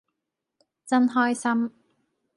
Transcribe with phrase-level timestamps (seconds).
[0.87, 1.71] 真開心